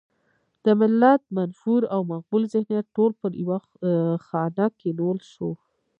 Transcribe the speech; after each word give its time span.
د 0.63 0.65
ملت 0.79 1.21
منفور 1.37 1.81
او 1.93 2.01
مقبول 2.11 2.43
ذهنیت 2.53 2.85
ټول 2.95 3.11
پر 3.21 3.31
يوه 3.43 3.57
خانک 4.27 4.71
کېنول 4.81 5.17
شو. 5.31 5.49